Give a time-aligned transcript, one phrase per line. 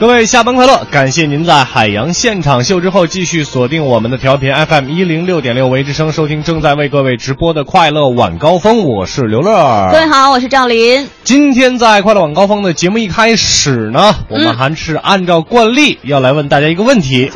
[0.00, 0.86] 各位下班快乐！
[0.90, 8.84] 感谢您在海洋现场秀之后继续锁定我们的调频 FM 一零六点六维之声，收听正在为各位直播的快乐晚高峰。
[8.84, 9.90] 我是刘乐。
[9.92, 11.06] 各位好，我是赵林。
[11.22, 17.30] 今天在快乐晚高峰的节目一开始呢，我们还是按照惯例要来问大家一个问题。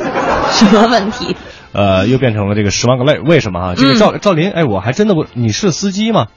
[0.51, 1.37] 什么问题？
[1.73, 3.75] 呃，又变成了这个十万个泪，为什么啊？
[3.77, 6.29] 这个赵赵林，哎，我还真的不，你是司机吗？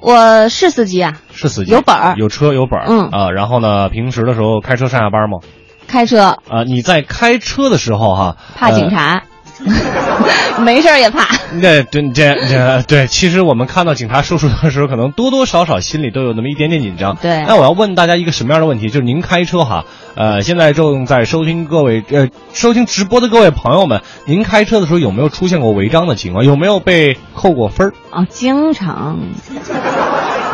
[0.00, 3.08] 我是司机啊，是司机，有本儿，有车有本儿，嗯。
[3.10, 5.38] 啊，然后呢，平时的时候开车上下班吗？
[5.86, 6.38] 开车。
[6.48, 9.24] 啊，你在开车的时候哈，怕警察，
[10.62, 11.26] 没事儿也怕。
[11.54, 17.16] 那对这这对，其实我们看到警察叔叔的时候，可能多多少少心里都有那么一点点紧张。
[17.16, 18.88] 对那我要问大家一个什么样的问题？
[18.88, 26.44] 就是您开车哈，呃，现在正在收听各位呃收听直播的各位朋友们，您开车的时候有没有出现过违章的情况？
[26.44, 27.92] 有没有被扣过分儿？
[28.12, 29.18] 哦，经常。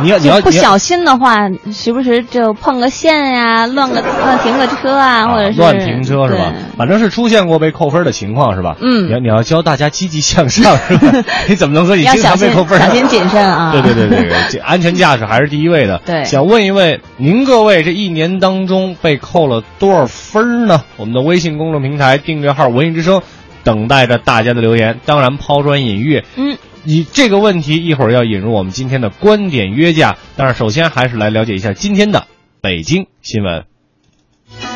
[0.02, 6.53] 你要你要不小心的话，时不时就碰个线呀，乱个乱停个车啊，或者是乱停车是吧？
[6.77, 8.77] 反正是出现过被扣分的情况是吧？
[8.80, 11.25] 嗯你要你要教大家积极向上是吧？
[11.48, 13.72] 你怎么能说你经常被扣分呢小心谨慎啊。
[13.72, 15.98] 对对对对对，安全驾驶还是第一位的。
[16.05, 20.83] 对想问一问您各位，这一年当中被扣了多少分呢？
[20.97, 23.22] 我们的微信公众平台订阅号“文艺之声”
[23.64, 25.00] 等待着大家的留言。
[25.06, 26.56] 当然，抛砖引玉，嗯，
[26.87, 30.17] 你这个问题一会儿要引入我们今天的观点约架。
[30.37, 32.27] 但是首先还是来了解一下今天的
[32.61, 33.65] 北京新闻。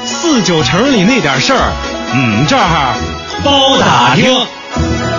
[0.04, 1.72] 四九城里那点事儿，
[2.12, 2.94] 嗯，这儿
[3.44, 5.09] 包打听。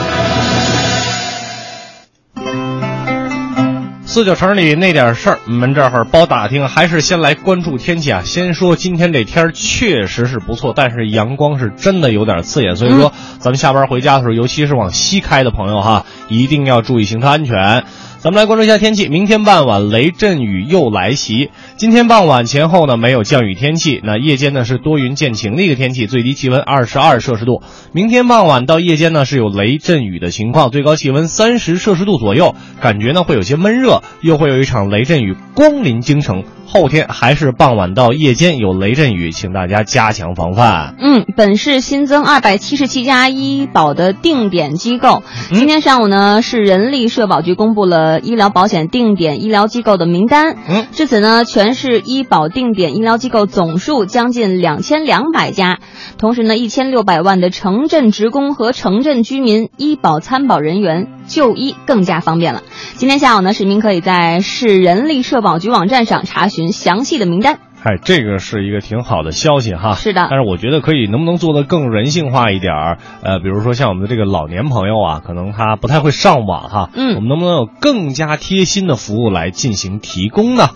[4.11, 8.23] 四九城里那点事儿，我们这会儿包打听，还是先来关注天气啊。
[8.25, 17.85] 先说今天这天儿确实是不错，但是阳光是真的有点刺眼，所以说咱们下班回家的时候，尤其是往西开的朋友哈，一定要注意行车安全。
[18.23, 21.49] 咱们来关注一下天气，明天傍晚雷阵雨又来袭。
[21.75, 27.63] 今天傍晚前后呢没有降雨天气，那夜间呢是多云见晴的一个天气，最低气温二十二摄氏度。
[27.93, 36.43] 明天傍晚到夜间呢是有雷阵雨的情况，最高气温三十摄氏度左右，感觉呢会有些闷热，又会有一场雷阵雨光临京城。
[36.67, 40.95] 后天还是傍晚到夜间有雷阵雨，请大家加强防范。
[41.01, 45.23] 嗯，本市新增二百七十七家医保的定点机构。
[45.51, 50.57] 嗯今天上午呢，市人力社保局公布了医疗保险定点医疗机构的名单。
[50.67, 55.79] 嗯，至此呢，全市医保定点医疗机构总数将近两千两百家。
[56.17, 62.63] 同时呢，一千六百万的城镇职工和城镇居民医保参保人员就医更加方便了。
[62.95, 67.59] 今天下午呢，市民可以在市人力社保局网站上查询详细的名单。
[67.83, 69.93] 哎，这个是一个挺好的消息哈。
[69.95, 72.97] 是的但是我觉得可以能不能做得更人性化一点儿？
[73.23, 76.89] 呃，比如说像我们的这个老年朋友啊，可能他不太会上网哈。
[76.93, 80.69] 嗯我们能不能有更加贴心的服务来进行提供呢？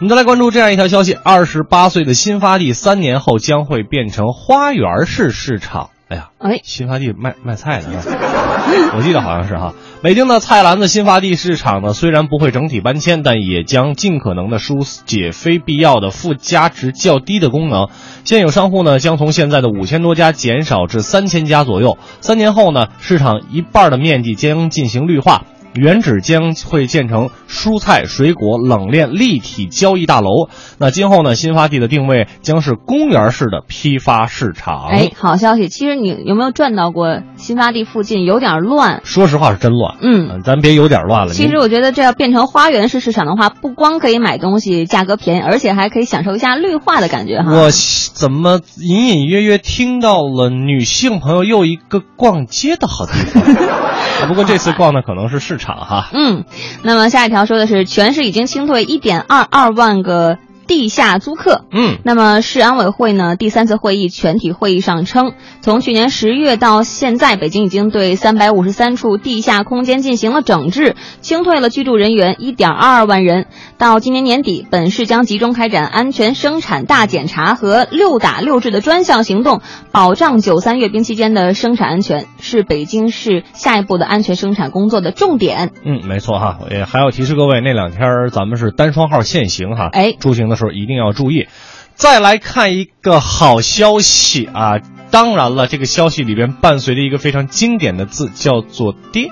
[0.00, 5.90] 我们再来关注这样一条消息：二十八岁的新发地三年后将会变成花园式市场。
[6.10, 8.02] 哎呀，哎，新发地卖卖菜的呢，
[8.96, 9.74] 我记得好像是哈。
[10.02, 17.90] 北京的菜篮子新发地市场呢，虽然不会整体搬迁，但也将尽可能的疏解非必要的附加值较低的功能。
[18.24, 21.96] 现有商户呢，将从现在的五千多家减少至三千家左右。
[22.20, 25.44] 三年后呢，市场一半的面积将进行绿化。
[25.74, 30.48] 原址将会建成蔬菜、水果冷链立体交易大楼。
[30.78, 34.88] 那今后呢，新发地的定位将是公园式的批发市场。
[34.90, 35.68] 哎，好消息！
[35.68, 38.24] 其实你有没有转到过新发地附近？
[38.24, 39.00] 有点乱。
[39.04, 39.96] 说实话是真乱。
[40.02, 41.32] 嗯，咱别有点乱了。
[41.34, 47.52] 其实我觉得这要变成花园式市场的话，不光可以买东西价格便宜，而且还可以享受一下绿化的感觉哈。
[47.52, 47.70] 我
[48.12, 53.42] 怎么隐隐约约听到了女性朋友又一个逛街的好地方？
[53.42, 56.10] 啊 不过这次逛的可能是市场哈。
[56.12, 56.44] 嗯，
[56.82, 60.38] 那么下一条说的是，全市已经清退一点二二万个
[60.70, 61.64] 地下租客。
[61.72, 65.32] 嗯，那么市安委会呢第三次会议全体会议上称，
[65.62, 73.46] 从去年十月到现在，北京已经对三百五十三处地下空间进行了整治，清退了居住人员一点二二万人。
[73.78, 85.72] 到今年年底，本市将集中开展安全生产大检查和六打六治的专项行动，保障九三阅兵期间的生产安全，是北京市下一步的安全生产工作的重点。
[85.84, 91.48] 嗯，没错哈，也还要提示各位，那两天咱们是单双号限行哈，哎出行的时候一定要注意。
[91.94, 94.78] 再来看一个好消息啊，
[95.10, 99.24] 当然了，这个消息里边伴随着一个非常经典的字，叫做跌。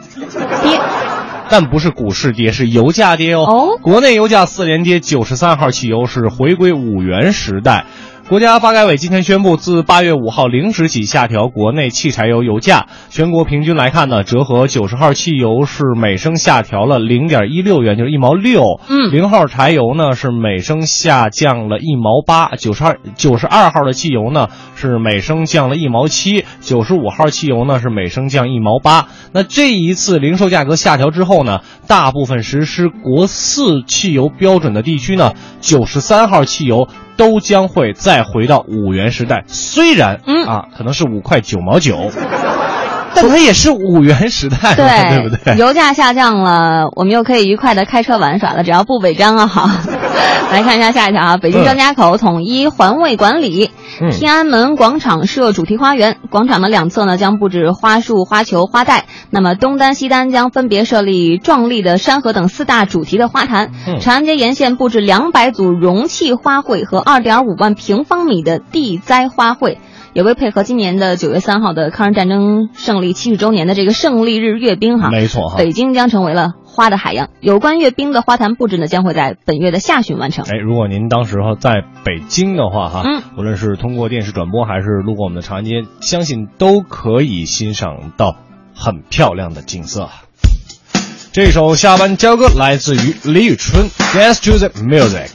[0.63, 0.81] 跌，
[1.49, 3.45] 但不是股市跌，是油价跌哦。
[3.45, 7.87] 哦国内油价四连跌，九十三号汽油是回归五元时代。
[8.29, 12.87] 国家发改委今天宣布，自八月五号零时起下调国内汽柴油油价。
[13.09, 18.83] 全国平均来看呢，折合九十号汽油是每升下调了零点一六元，就是一毛六。
[18.87, 29.09] 嗯零号柴油呢是每升下降了一毛八，九十二九十二号的汽油呢是每升降了一毛七，九十五号汽油呢是每升降一毛八。
[29.33, 35.33] 那这一次零售价格下调之后呢，大部分实施国四汽油标准的地区呢，
[35.63, 39.44] 九十三号汽油都将会再回到五元时代。
[39.49, 42.11] 虽然嗯啊，可能是五块九毛九，
[43.15, 45.56] 但它也是五元时代对，对不对？
[45.56, 49.47] 油价下降了，我们又可以愉快的开车玩耍了，只要不违章啊！
[49.47, 49.69] 好，
[50.53, 53.70] 来看一下下一条啊，北京张家口统一环卫管理。
[53.75, 53.79] 嗯
[54.12, 59.06] 天安门广场设主题花园，广场的两侧呢将布置花束、花球、花带。
[59.31, 63.73] 那么东单、西单将分别设立壮丽的山河等四大主题的花坛。
[63.87, 69.77] 嗯长安街沿线布置两百组容器花卉和二点五万平方米的地栽花卉。
[70.15, 75.56] 也为配合今年的九月三号的抗日战争胜利七十周年的这个胜利日阅兵哈，没错哈。
[75.59, 77.31] 北京将成为了花的海洋。
[77.41, 80.44] 有关阅兵的花坛布置呢，将会在本月的下旬完成。
[80.49, 88.37] 哎，如果您当时候在北京的话，哈，嗯，无论是通过电视转播还是路过我们的长安街，相信都可以欣赏到
[88.75, 90.09] 很漂亮的景色。
[91.32, 95.29] 这首下班交歌来自于李宇春，《Dance to the Music》。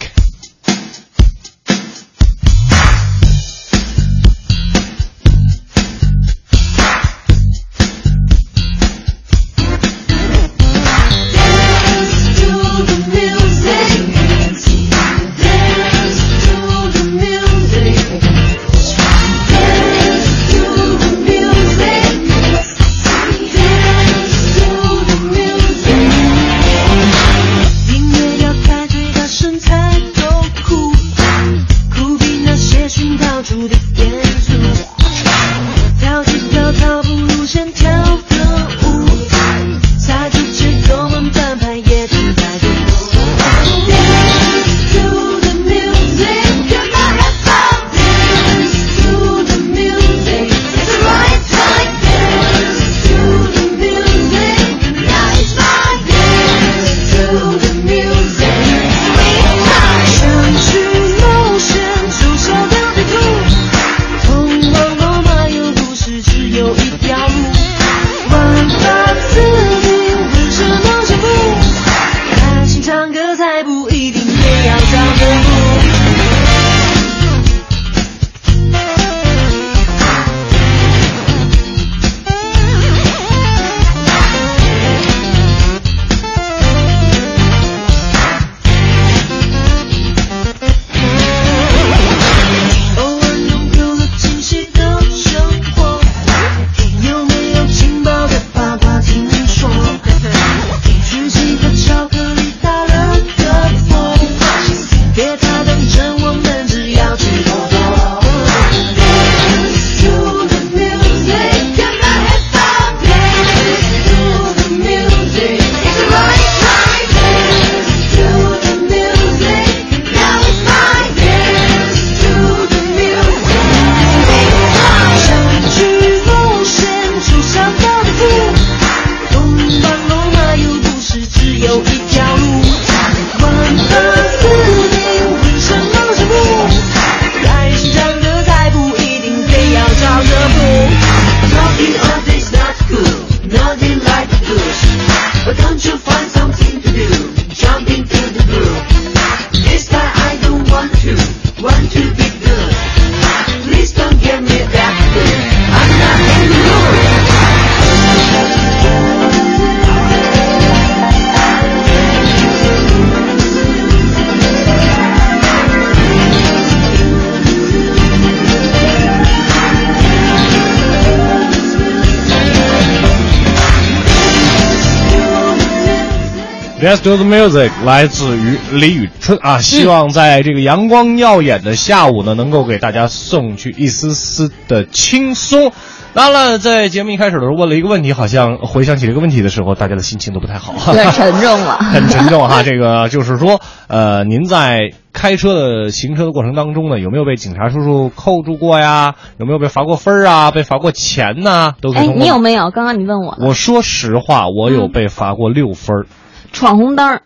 [176.93, 185.71] Let's do the music，来自于李宇春啊，希望在这个阳光耀眼的下午呢，能够给大家送去一丝丝的轻松。
[186.13, 192.61] 当然了，在节目一开始的时候问了一个问题，好像回想起这个问题的时候，大家的心情都不太好， 很沉重了， 很沉重哈。
[192.61, 199.15] 这个就是说，呃，您在开车的行车的过程当中呢，有没有被警察叔叔扣住过呀？
[199.39, 200.51] 有没有被罚过分啊？
[200.51, 201.73] 被罚过钱呐？
[201.81, 202.07] 都可以。
[202.07, 202.69] 哎，你有没有？
[202.69, 206.05] 刚刚你问我，我说实话，我有被罚过六分。
[206.53, 207.19] 闯红灯，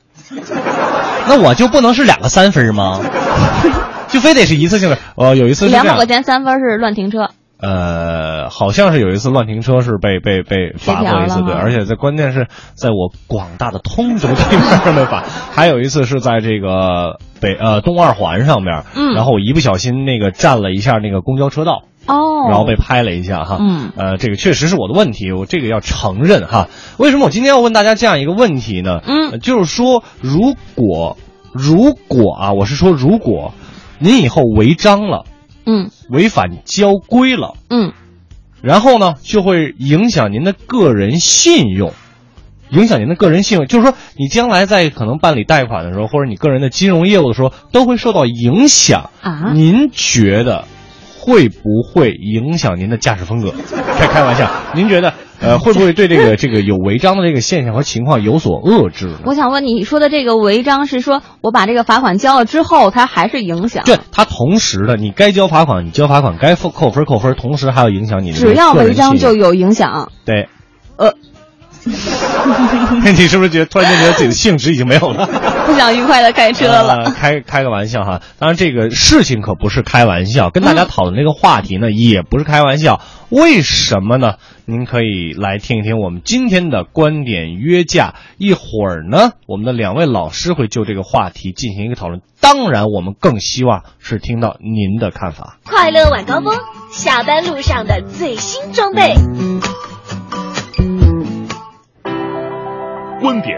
[1.27, 2.99] 那我就不能是两个三分吗？
[4.09, 4.97] 就非得是一次性的？
[5.15, 7.29] 呃，有一次两百块钱三分是乱停车。
[7.59, 26.69] 呃，好像是有一次乱停车是被被被罚过一次，对，而且在关键是在我广大的通州地方上被罚，还有一次是在这个北呃东二环上面，嗯，然后我一不小心那个占了一下那个公交车道，哦，然后被拍了一下哈，嗯，呃，这个确实是我的问题，我这个要承认哈。
[26.97, 29.01] 为什么我今天要问大家这样一个问题呢？
[29.05, 31.17] 嗯，就是说如果
[31.53, 33.53] 如果啊，我是说如果
[33.99, 35.25] 您以后违章了。
[35.69, 37.91] 嗯，违反交规了，嗯，
[38.61, 41.91] 然后呢，就会影响您的个人信用，
[42.69, 49.51] 影响您的个人信用，就是说，你将来在可能办理贷款的时候，或者你个人的金融业务的时候，都会受到影响啊。
[49.55, 50.63] 您觉得
[51.27, 53.53] 会不会影响您的驾驶风格？
[53.99, 55.13] 开开玩笑，您觉得？
[55.41, 59.17] 呃，会不会对这个 这个有违章的这个现象和情况有所遏制？
[59.25, 63.83] 我想问，你说的这个违章是说我把这个罚款交了之后，它还是影响？
[63.83, 68.37] 对，它同时的，你该交罚款，你交罚款；该扣扣分扣分，同时还要影响你的。
[68.37, 70.09] 只要违章就有影响。
[70.23, 70.47] 对，
[70.95, 71.13] 呃。
[73.15, 75.25] 你是不是觉得突然间觉得自己的兴致已经没有了？
[75.65, 77.11] 不想愉快的开车了？
[77.11, 83.01] 开开个玩笑哈，当然这个事情可不是开玩笑，跟大家讨论这个话题呢也不是开玩笑。
[83.29, 84.35] 为什么呢？
[84.65, 88.15] 您可以来听一听我们今天的观点约架。
[88.37, 92.21] 一会儿呢，我们的两位老师会就这个话题进行一个讨论。
[92.39, 95.57] 当然，我们更希望是听到您的看法。
[95.65, 96.53] 快乐晚高峰，
[96.91, 99.15] 下班路上的最新装备。
[103.27, 103.57] 观点、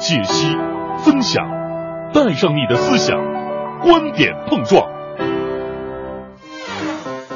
[0.00, 0.48] 解析、
[0.98, 1.46] 分享，
[2.12, 3.16] 带上你的思想，
[3.80, 4.82] 观点碰撞。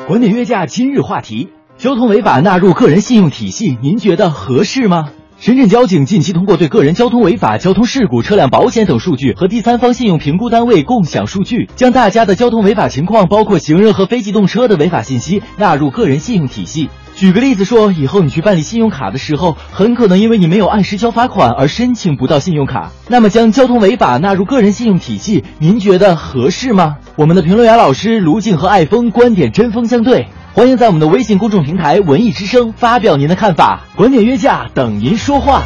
[0.09, 5.11] 观点约架今日话题：交通违法纳入个人信用体系，您觉得合适吗？
[5.41, 16.91] 深圳交警近期通过对个人交通违法、交通事故、车辆保险等数据和第三方信用评估单位共享数据，将大家的交通违法情况，包括行人和非机动车的违法信息，纳入个人信用体系。
[17.17, 22.93] 举个例子说，以后你去办理信用卡的时候，很可能因为你没有按时交罚款而申请不到信用卡。
[23.09, 26.99] 那么，将交通违法纳入个人信用体系，您觉得合适吗？
[27.17, 33.85] 我们的评论员老师卢静和爱峰观点针锋相对，欢迎在我们的微信公众平台“文艺之声”发表您的看法。
[33.97, 35.63] 观点约架，等您说话。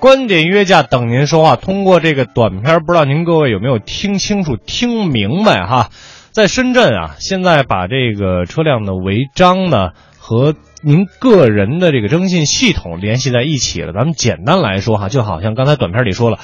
[0.00, 1.54] 观点约架，等您说话。
[1.54, 5.90] 通过这个短片，不知道您各位有没有听清楚、听明白哈？
[6.32, 13.92] 在深圳啊，现在把这个车辆的违章呢和您个人的这个征信系统联系在一起了。
[13.92, 16.40] 咱们简单来说哈，就好像刚才短片里说了，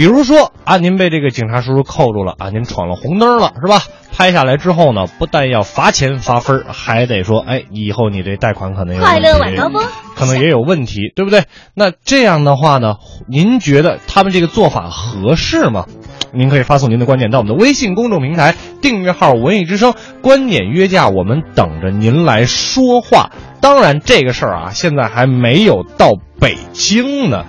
[0.00, 3.82] 比如说啊，您被这个警察叔叔扣住了啊，您闯了红灯了是吧？
[4.16, 9.84] 拍下来之后呢，不但要罚钱罚分，还得说，哎，以后你这贷款可能有快乐晚高峰，
[10.16, 11.44] 可能也有问题，对不对？
[11.74, 12.94] 那这样的话呢，
[13.28, 15.84] 您觉得他们这个做法合适吗？
[16.32, 19.92] 您可以发送您的观点到我们的微信公众平台订阅号“文艺之声”，
[20.22, 23.32] 观点约架，我们等着您来说话。
[23.60, 27.44] 当然，这个事儿啊，现在还没有到北京呢，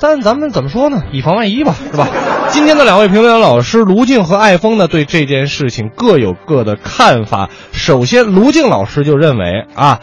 [0.00, 1.02] 但咱们怎么说呢？
[1.12, 2.08] 以防万一吧，是吧？
[2.50, 7.50] 今天的两位评论员老师卢静和艾峰呢，对这件事情各有各的看法。
[7.70, 10.00] 首先，卢静老师就认为啊，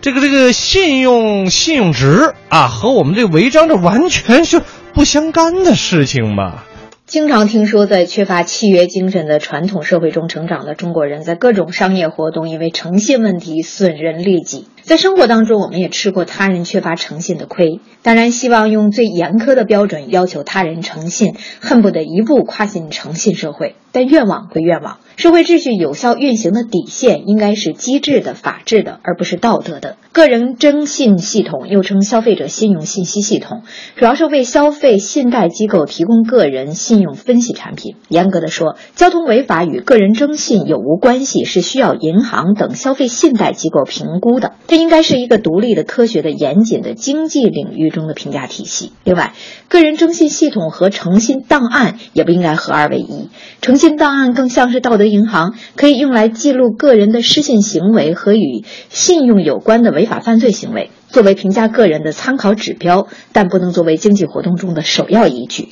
[0.00, 4.62] 这个这个信用信用值啊，和我们这违章这完全是
[4.94, 6.62] 不相干的事情嘛。
[7.06, 14.66] 经常听说，在缺乏契约精神的传统社会中成长的中国人，在各种商业活动因为诚信问题损人利己。
[14.82, 17.80] 在生活当中，我们也吃过他人缺乏诚信的亏。
[18.02, 23.76] 当然，希望用最严苛的标准要求他人诚信，恨不得一步跨进诚信社会。
[23.92, 29.96] 但愿望归愿望，社会秩序有效运行的底线应该是机制的、法治的，而不是道德的。
[30.12, 33.62] 个人征信系统又称消费者信用信息系统，
[33.96, 37.96] 主要是为消费信贷机构提供个人信用分析产品。
[38.08, 44.52] 严格的说，交通违法与个人征信有无关系，是需要银行等消费信贷机构评估的。
[44.68, 48.92] 但应该是一个独立的、科学的、严谨的经济领域中的评价体系。
[49.04, 49.34] 另外，
[49.68, 53.28] 个人征信系统和诚信档案也不应该合二为一。
[53.60, 65.68] 诚信档案更像是道德银行，可以用来记录个人的失信行为和与信用有关的违法犯罪行为，作为评价个人的参考指标，但不能作为经济活动中的首要依据。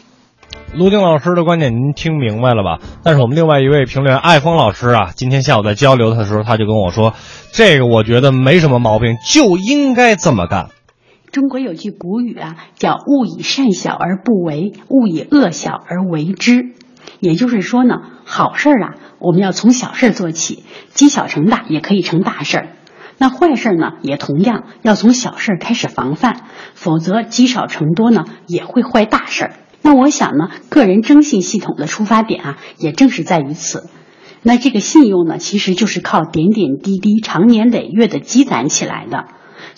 [0.74, 2.78] 卢丁老师的观点您听明白了吧？
[3.02, 7.14] 但是我们另外一位评论员艾峰老师啊，今天下午在交流的时候，他就跟我说，
[7.52, 10.68] 这个我觉得没什么毛病，就应该这么干。
[11.32, 16.74] 中国有句古语啊，叫“勿以善小而不为，勿以恶小而为之”。
[17.18, 22.68] 也就是说呢，好事儿啊，我们要从小事做起，积小成大也可以成大事儿。
[23.16, 26.42] 那坏事呢，也同样要从小事开始防范，
[26.74, 29.52] 否则积少成多呢，也会坏大事儿。
[29.88, 33.88] 那我想呢，个人征信系统的出发点啊，也正是在于此。
[34.42, 39.24] 那这个信用呢，其实就是靠点点滴滴、长年累月的积攒起来的。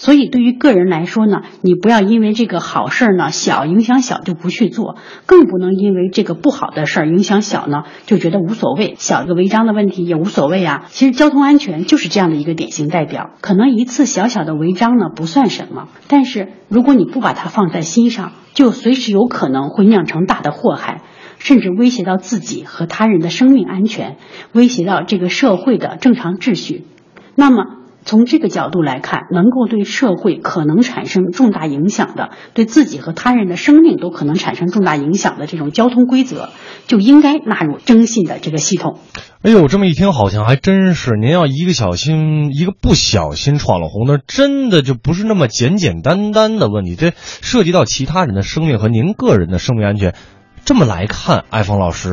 [0.01, 10.87] 所以，对于个人来说呢，你不要因为这个好事儿呢小影响小就不去做，更不能因为这个不好的事儿影响小呢就觉得无所谓，小一个违章的问题也无所谓啊。
[10.89, 13.33] 其实交通安全就是这样的一个典型代表。
[13.43, 21.03] 可能一次小小的违章呢不算什么，但是如果你不把它放在心上，就随时有可能会酿成大的祸害，
[21.39, 24.17] 甚至威胁到自己和他人的生命安全，
[24.53, 26.87] 威胁到这个社会的正常秩序。
[27.35, 27.80] 那么。
[28.05, 36.51] 从这个角度来看，能够对社会可能产生重大影响的，对自己和他人的生命都可能产生重大影响的这种交通规则，
[36.87, 38.99] 就应该纳入征信的这个系统。
[39.43, 41.13] 哎呦，这么一听好像还真是。
[41.21, 50.15] 您要一个小心，一个不小心闯了红灯，真的就不是那么简简单单的问题，这涉及到其他人的生命和您个人的生命安全。
[50.65, 52.11] 这么来看，艾峰老师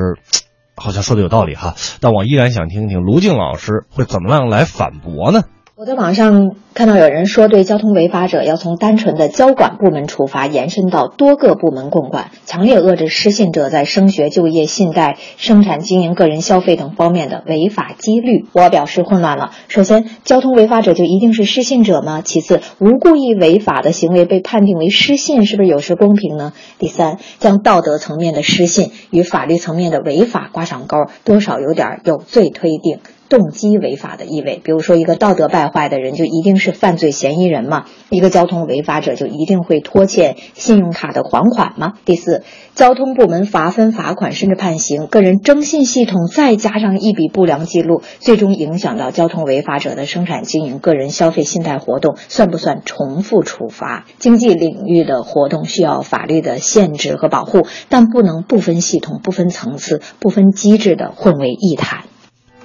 [0.76, 5.42] 好像说的有道理哈，但我依然想听听卢静老师会怎么样来反驳呢？
[5.80, 18.48] 我在网上看到有人说，对交通违法者要从单纯的交管部门处罚，延伸到多个部门共管，强烈遏制失信者在升学、就业、信贷、生产经营、个人消费等方面的违法几率。
[18.54, 19.52] 我表示混乱了。
[19.68, 22.24] 首先，交通违法者就一定是失信者吗？
[22.26, 26.54] 其次，无故意违法的行为被判定为失信，是不是有失公平呢？
[26.80, 32.98] 第三，将道德层面的失信与法律层面的违法挂上钩，多少有点有罪推定。
[33.30, 37.86] 动机违法的意味，比如说一个道德败坏的人就一定是犯罪嫌疑人吗？
[38.10, 41.94] 一个交通违法者就一定会拖欠信用卡的还款吗？
[42.06, 42.44] 第四，
[42.74, 54.06] 交通部门罚分、罚款甚至判刑，个人征信系统再加上一笔不良记录，最终影响到交通违法者的生产经营、个人消费、信贷活动，算不算重复处罚？
[54.20, 62.06] 经济领域的活动需要法律的限制和保护，但不能不分系统、不分层次、不分机制的混为一谈。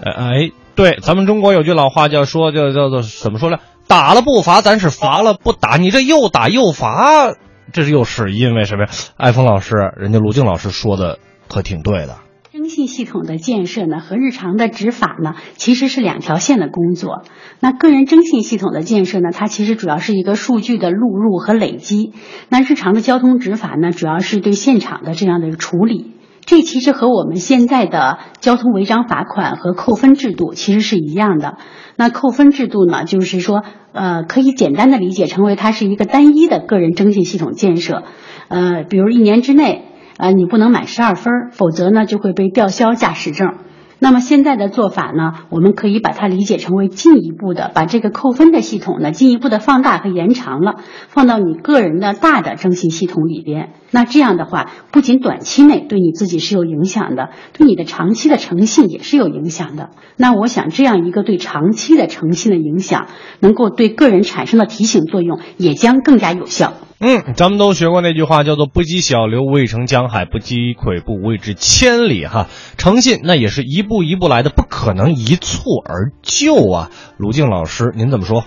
[0.00, 3.58] 哎，对，咱们中国有句老话叫说，叫叫做怎么说呢？
[3.86, 5.76] 打了不罚，咱是罚了不打。
[5.76, 7.34] 你这又打又罚，
[7.72, 8.88] 这是又是因为什么呀？
[9.16, 12.16] 艾峰老师，人家卢静老师说的可挺对的。
[12.52, 17.22] 征信系统的建设呢，和日常的执法呢，其实是两条线的工作。
[17.60, 22.12] 那个人征信系统的建设呢，它其实主要是一个数据的录入和累积。
[22.48, 26.12] 那日常的交通执法呢，主要是对现场的这样的一个处理。
[26.44, 31.56] 这其实和我们现在的交通违章罚款和扣分制度其实是一样的。
[31.96, 38.02] 那扣分制度呢，就是说，呃，可以简单的理解成为它是一个单一的个人征信系统建设。
[38.48, 39.84] 呃，比如一年之内，
[40.18, 43.54] 呃，你不能满十二分，否则呢就会被吊销驾驶证。
[44.02, 50.74] 那么现在的做法呢，我们可以把它理解成为进一步的把这个扣分的系统呢进一步的放大和延长了，
[51.06, 53.74] 放到你个人的大的征信系统里边。
[53.92, 59.90] 那这样的话，不仅短期内对你自己是有影响的，对你的长期的诚信也是有影响的。
[60.16, 63.06] 那我想，这样一个对长期的诚信的影响，
[63.38, 66.72] 能够对个人产生的提醒作用，也将更加有效。
[67.04, 72.24] 嗯，咱们都学过那句话，叫做“不积小流，未成江海；不积跬步，未至千里”。
[72.26, 72.46] 哈，
[72.78, 76.90] 诚信那也是一步一步来的，不可能一蹴而就啊。
[77.18, 78.44] 卢静老师，您怎么说？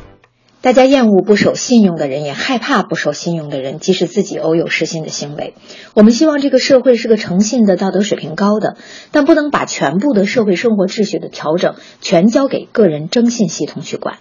[0.61, 5.53] 大家厌恶不守信用的人，也害怕不守信用的人，即使自己偶有失信的行为。
[5.93, 8.75] 我们希望这个社会是个诚信的、道德水平高的，
[9.11, 14.17] 但不能把全部的社会生活秩序的调整全交给个人征信系统去管。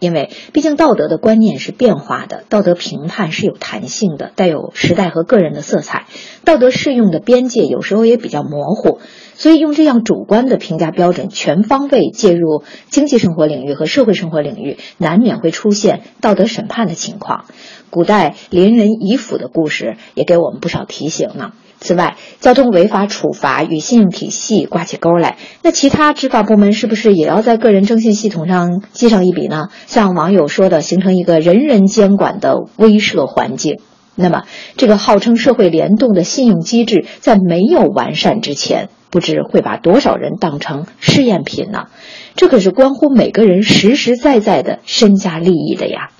[0.00, 6.06] 因为毕竟道德的观念是变化的，道德评判是有弹性的，带有时代和个人的色彩，
[6.44, 9.00] 道德适用的边界有时候也比较模糊，
[9.34, 17.46] 所以用这样主观的评价标准全方位介入经济生活领域和社会生活领域，难免会出现道德审判的情况。
[17.90, 21.52] 古代邻人遗辅的故事也给我们不少提醒呢。
[21.80, 29.68] 此外，交通违法处罚与信用体系挂起钩来，那其他执法部门是不是也要在个人征信系统上记上一笔呢？
[29.86, 33.78] 像网友说的，形成一个人人监管的威慑环境。
[34.16, 34.42] 那么，
[34.76, 41.84] 这个号称社会联动的信用机制，在没有完善之前，不知会把多少人当成试验品呢？
[42.34, 46.10] 这可是关乎每个人实实在在的身家利益的呀。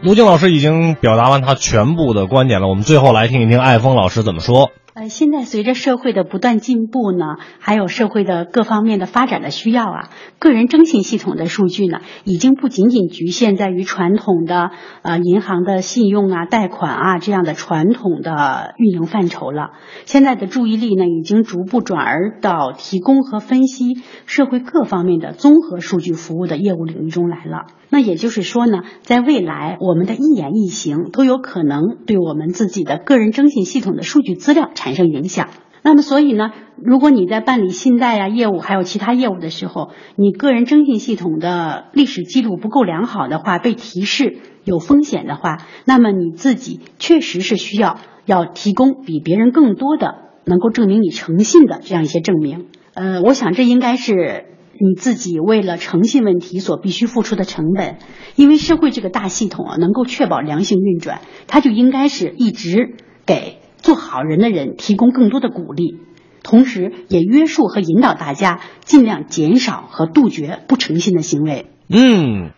[0.00, 4.70] 好，卢静老师已经表达完他全部的观点了，我们最后来听一听爱峰老师怎么说。
[4.98, 7.24] 呃，现在随着社会的不断进步呢，
[7.60, 19.70] 还有社会的各方面的发展的需要啊，个人征信系统的数据呢，已经不仅仅局限在于传统的呃银行的信用啊、贷款啊这样的传统的运营范畴了。
[20.04, 27.66] 现在的注意力呢，已经逐步转而到提供和分析社会各方面的综合数据服务的业务领域中来了。
[27.90, 35.48] 那也就是说呢，在未来，我们的一言一行都有可能对我们自己的个人征信系统的数据资料产产生影响。
[35.82, 52.66] 那么，所以呢，如果你在办理信贷啊业务，还有其他业务的时候，你个人征信系统的历史记录不够良好的话，被提示有风险的话，那么你自己确实是需要要提供比别人更多的能够证明你诚信的这样一些证明。
[52.94, 54.46] 呃，我想这应该是。
[54.80, 57.96] 你自己为了诚信问题所必须付出的成本，
[58.36, 62.94] 因为社会这个大系统啊，能够确保良性运转，它就应该是一直
[63.26, 65.98] 给做好人的人提供更多的鼓励，
[66.42, 71.66] 同时也约束和引导大家尽量减少和杜绝不诚信的行为。
[71.88, 72.50] 嗯，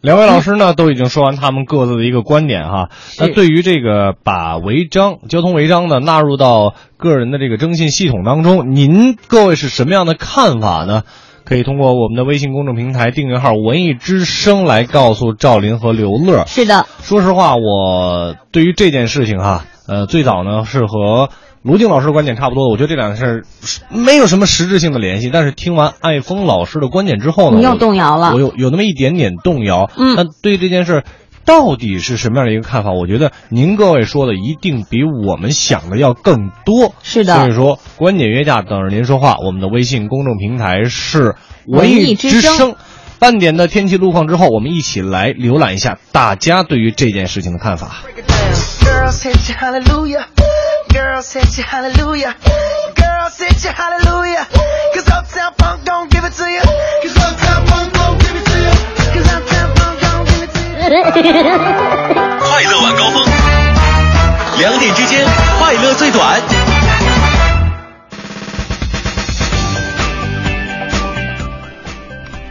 [0.00, 2.90] 两位老师呢都已经说完他们各自的一个观点哈。
[3.18, 11.02] 那对于这个把违章、交通违章呢纳入到个人的这个征信系统当中，您各位是什么样的看法呢？
[11.44, 16.44] 可以通过我们的微信公众平台订阅号“文艺之声”来告诉赵林和刘乐。
[16.46, 21.30] 是的，说实话，我对于这件事情哈，呃，最早呢是和
[21.62, 22.70] 卢静老师的观点差不多的。
[22.70, 23.44] 我觉得这两件事儿
[23.90, 25.30] 没有什么实质性的联系。
[25.32, 28.32] 但是听完艾峰老师的观点之后呢，你又动摇了。
[28.34, 29.90] 我有有那么一点点动摇。
[29.96, 31.02] 嗯，那对于这件事。
[31.44, 32.90] 到底是什么样的一个看法？
[32.92, 36.92] 我觉得您各位说的一定比我们想的要更多。
[37.02, 39.38] 是的，所以说观点约架等着您说话。
[39.42, 42.74] 我们的微信公众平台是文艺之声。
[43.18, 47.96] 半点的天气路况之后，我们一起来浏览一下大家对于这件事情的看法。
[60.88, 63.22] 快乐晚高峰，
[64.58, 65.26] 两点之间，
[65.58, 66.40] 快乐最短。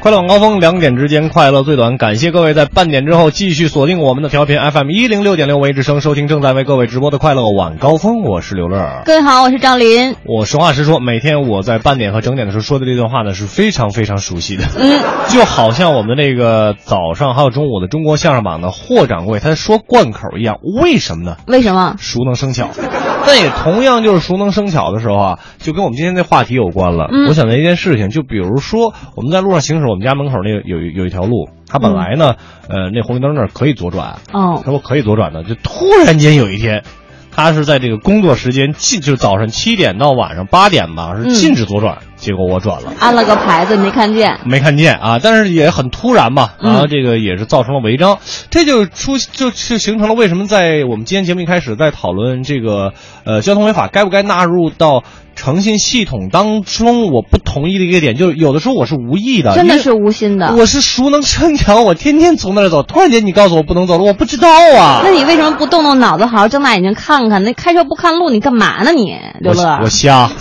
[0.08, 1.98] 快乐晚高峰，两点之间快乐最短。
[1.98, 8.22] 感谢各位在半点之后继续锁定我们的调频 FM 一零六点六维之声，收听正在为各位直播的快乐晚高峰。
[8.22, 10.16] 我是刘乐，各位好，我是赵林。
[10.24, 14.64] 我实话实说，每天我在半点和整点的时候说的这段话呢，是非常非常熟悉的。
[14.80, 20.60] 嗯，就好像我们那个早上还有中午的中国相声榜的霍掌柜，他说贯口一样。
[20.82, 21.36] 为什么呢？
[21.48, 21.98] 为什么？
[22.00, 22.70] 熟能生巧。
[23.28, 27.10] 但也同样就是熟能生巧的时候啊，就跟我们今天这话题有关了。
[27.12, 32.36] 嗯，我想到一件事情，就比如说我们在路上行驶，我们家门口那个有有一条路，它本来呢，
[32.70, 34.20] 呃，那红绿灯那儿可以左转。
[34.32, 36.84] 哦，他说可以左转的，就突然间有一天，
[37.32, 41.98] 他是在这个工作时间禁，就是早上七点到晚上八点吧，是禁止左转。
[42.18, 48.18] 结果我转了，安了个牌子没看见，没看见啊，但是也很突然嘛，然后这个也是造成了违章，
[48.50, 55.04] 这就出就就形成了为什么在我们今天节目一开始在讨论这个呃交通违法该不该纳入到
[55.36, 67.44] 诚信系统当中，我不同意的一个点，就是有的时候我是无意的，真的是无心的，我是熟能生巧，我天天从那儿走，突然间你告诉我不能走了，我不知道啊，那你为什么不动动脑子，好好睁大眼睛看看？
[67.44, 69.16] 那开车不看路，你干嘛呢你？
[69.40, 70.32] 刘乐，我瞎，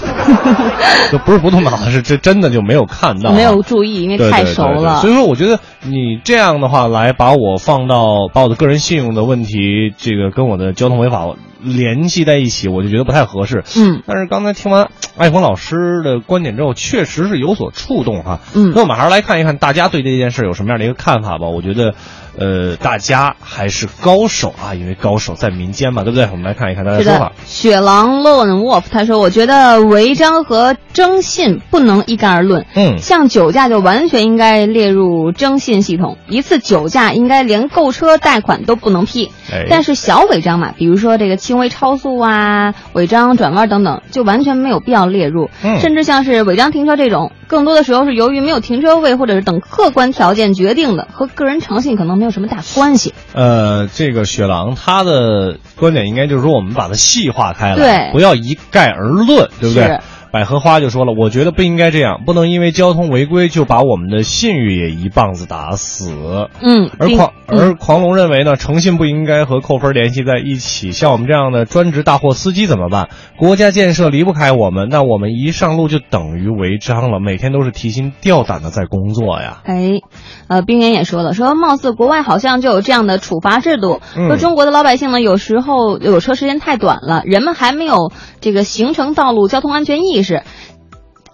[1.13, 1.66] 就不是不动。
[1.91, 5.01] 是这真的就没有看到，没有注意，因为太熟了。
[5.01, 11.27] 所以说，我觉得你这样的话来把我放到把我的个人信用的问题，这个跟我的交通违法
[11.61, 13.65] 联系在一起，我就觉得不太合适。
[13.77, 18.41] 嗯，但是刚才听完艾峰老师的观点之后，确实是有所触动哈。
[18.55, 21.49] 嗯，那我们还是来看一看大家对这件事有什么样的一个看法吧。
[21.49, 21.95] 我觉得。
[22.39, 26.29] 呃，大家还是高手啊，因为高手在民间嘛，对不对？
[26.31, 27.33] 我们来看一看大家说法。
[27.47, 32.67] 雪狼 Lone Wolf 他说：“我觉得违章和征信不能一概而论。
[32.75, 39.31] 嗯，像酒驾就完全应该列入征信系统，一次酒驾应该连购车贷款都不能批。
[39.71, 45.49] 但是小违章嘛，比如说这个轻微超速啊、违章转弯等等，就完全没有必要列入。
[45.63, 53.15] 嗯，甚至像是违章停车这种，更多的时候是由于没有停车位或者是等客观条件决定的，和个人诚信可能没。”有什么大关系。
[53.33, 60.01] 呃，这个雪狼他的观点应该就是说，我们把它细化开来，对不要一概而论，对不对是？
[60.37, 66.51] 百合花就说了，我觉得不应该这样，不能因为交通违规就把我们的信誉也一棒子打死。
[66.61, 70.93] 嗯，而狂嗯而狂龙认为呢，诚信不应该和扣分联系在一起。
[70.93, 73.09] 像我们这样的专职大货司机怎么办？
[73.39, 79.63] 国家建设离不开我们，那我们一上路就等于违章了，每天都是提心吊胆的在工作呀。
[79.65, 80.03] 哎，
[80.49, 90.26] 呃，冰岩也说了，说貌似国外好像就有这样的处罚制度，嗯说中国的老百姓呢，有时候有车时间太短了，人们还没有这个形成道路交通安全意识。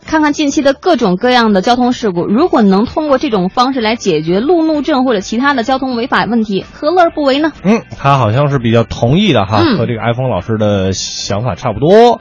[0.05, 7.53] 看看近期的各种各样的交通事故，如果能通过这种方式来解决路怒症或者其他的交通违法问题，何乐而不为呢？
[7.63, 12.21] 嗯，他好像是比较同意的哈，嗯和这个艾峰老师的想法差不多。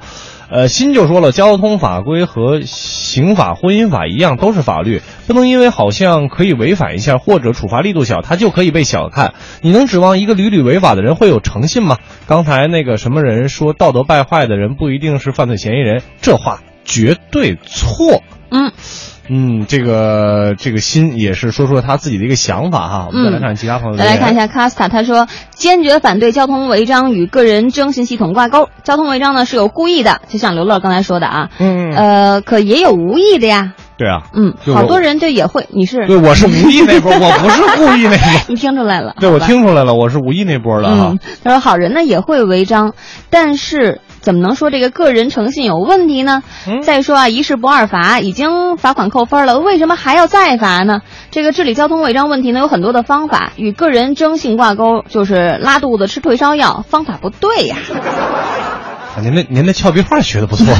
[0.51, 9.33] 呃，新就说了，交通法规和刑法、婚姻法一样，都是法律，不能因为好像可以违反一下或者处罚力度小，他就可以被小看。
[9.61, 11.99] 你能指望一个屡屡违法的人会有诚信吗？
[12.27, 18.21] 刚才那个什么人说道德败坏的人不一定是犯罪嫌疑人，这话绝对错。
[18.49, 18.73] 嗯，
[19.27, 23.07] 嗯，这个这个心也是说出了他自己的一个想法哈。
[23.07, 28.69] 我们再来看其他朋友、再来看一下 Casta，他说坚决反对交通违章与个人征信系统挂钩。
[28.83, 33.73] 交通违章呢是有故意的，就像刘乐刚才说的啊，嗯，呃，可也有无意的呀。
[34.01, 38.41] 对啊，嗯，好多人就也会，你是对，我是无意那波，我不是故意那波。
[38.49, 39.13] 你听出来了？
[39.19, 42.95] 对，我听出来了，我是无意那波的哈嗯。，他说好人呢也会违章，
[43.29, 46.41] 但是怎么能说这个个人诚信有问题呢？
[46.67, 51.01] 嗯再说啊，一事不二罚，已经罚款扣分了，为什么还要再罚呢？
[51.29, 57.77] 这个治理交通违章问题呢，有很多的方法，与个人征信挂钩，就是拉肚子吃退烧药，方法不对呀。
[59.15, 60.65] 啊您的您的俏皮话学的不错。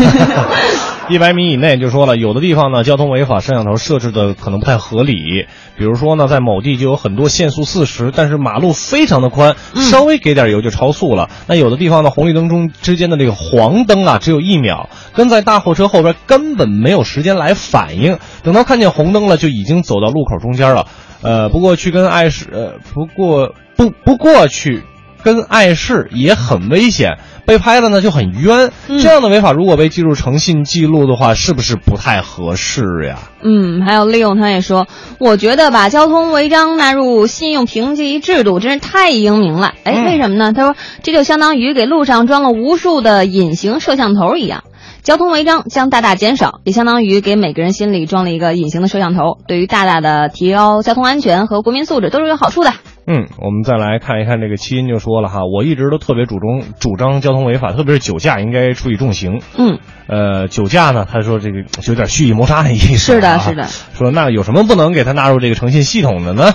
[1.12, 5.46] 一百米以内就说了，有的地方呢，交通违法摄像头设置的可能不太合理。
[5.78, 11.30] 比如说呢，在某地就有很多限速四十，但是马路非常的宽，稍微给点油就超速了。
[11.48, 20.88] 那有的地方呢，红绿灯中之间的这个黄灯啊，只有一秒，跟在大货车后边根本没有时间来反应，等到看见红灯了，就已经走到路口中间了。
[21.22, 24.84] 呃，不过去跟碍事，呃，不过不不过去
[25.24, 28.72] 跟碍事也很危险，被拍了呢就很冤。
[28.88, 33.20] 这样的违法如果被记入诚信记录的话，是不是不太合适呀？
[33.44, 34.88] 嗯，还有利用他也说，
[35.20, 39.74] 我觉得把交通违章纳入信用评级制度真是太英明了。
[39.84, 40.54] 哎，嗯为什么呢？
[40.54, 44.64] 他说这就相当于给路上装了无数的隐形摄像头一样。
[45.04, 52.72] 交通违章将大大减少，也相当于给每个人心里装了一个隐形的摄像头，对于大大的提高交通安全和国民素质都是有好处的。
[53.08, 59.42] 嗯，我们再来看一看这个七音就说了哈，我一直都特别主张主张交通违法，特别是酒驾应该处以重刑。
[59.58, 63.16] 嗯，呃，酒驾呢，他说这个有点蓄意谋杀的意思、啊。
[63.16, 63.64] 是的是的。
[63.94, 66.54] 说那有什么不能给他纳入这个诚信系统的呢？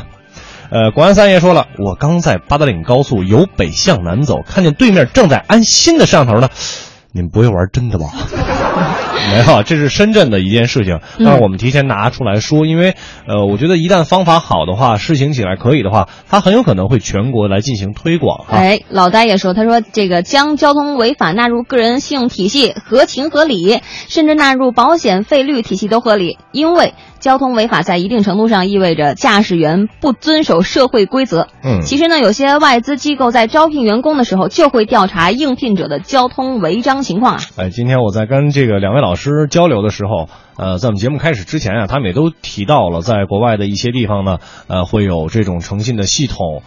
[0.71, 6.49] 呃，国安三爷说了，我刚在八达岭高速由北向南走，看见对面正在安新的摄像头呢。
[7.13, 8.07] 你们不会玩真的吧？
[9.33, 12.95] 没有，这是深圳的一件事情，但是我们提前拿出来说，因为
[13.27, 18.57] 呃，我觉得一旦方法好的话，试行起来可以的话，它很有可能会全国来进行推广哈。
[18.57, 31.49] 哎，老呆也说，他说这个将交通违法纳入个人信用体系合情合理，甚至纳入保险费率体系都合理，因为交通违法在一定程度上意味着驾驶员不遵守社会规则。
[31.65, 37.41] 嗯其实呢，有些外资机构在招聘员工的时候就会调查应聘者的交通违章情况啊。
[37.57, 46.63] 哎，今天我在跟这个两位老老师交流的时候，呃，在我们节目开始之前啊，他们也都提到了，在国外的一些地方呢，呃，会有这种诚信的系统，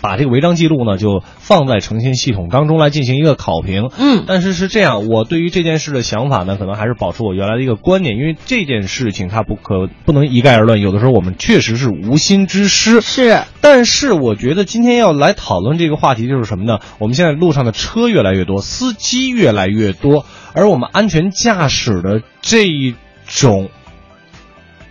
[0.00, 3.90] 把这个违章记录呢就放在诚信系统当中来进行一个考评。
[3.98, 13.00] 嗯但是是这样，我对于这件事的想法呢，可能还是保持我原来的一个观点，因为这件事情它不可不能一概而论，有的时候我们确实是无心之失。
[13.00, 16.80] 是，但是我觉得今天要来讨论这个话题就是什么呢？
[16.98, 22.94] 我们现在路上的车越来越多，司机越来越多，而我们安全驾驶的这一
[23.26, 23.70] 种，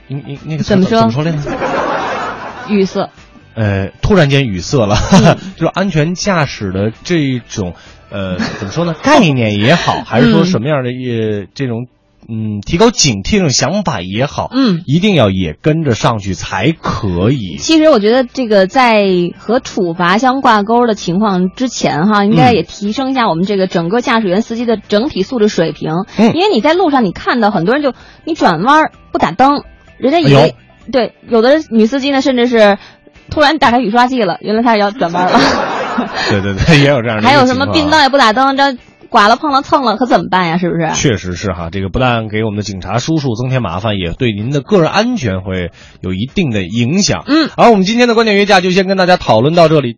[0.08, 1.38] 你你那个怎么说怎么说来着？
[2.70, 3.10] 语塞。
[3.58, 7.74] 呃，突然间语塞了，嗯 就是安全驾驶的这种，
[8.12, 8.94] 呃，怎么说呢？
[9.02, 11.88] 概念也好，还是说嗯什么样的呃这种，
[12.30, 17.58] 嗯，提高警惕这种想法也好，嗯一定要也跟着上去才可以。
[17.58, 19.06] 其实我觉得这个在
[19.40, 25.94] 和处罚相挂钩的情况之前哈，应该嗯也提升一下我们这个整个驾驶员司机的整体素质水平。
[26.18, 27.94] 嗯因为你在路上你看到很多人就
[28.24, 29.64] 你转弯儿不打灯，
[29.98, 30.54] 人家以为、哎
[30.90, 32.78] 对，有的女司机呢甚至是
[33.30, 35.40] 突然打开雨刷器了，原来他是要转弯了。
[36.30, 37.28] 对对对，也有这样的。
[37.28, 38.78] 还有什么并道也不打灯，这
[39.10, 40.58] 刮了碰了蹭了，可怎么办呀？
[40.58, 40.92] 是不是？
[40.94, 47.24] 确实是哈，这个不但给我们的警察叔叔增添麻烦，也对您的个人安全会有一定的影响。
[47.26, 49.86] 嗯，好，我们今天的观点约架就先跟大家讨论到这里。